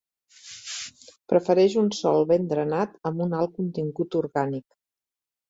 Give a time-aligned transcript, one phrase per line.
[1.33, 4.69] Prefereix un sòl ben drenat amb un alt contingut orgànic.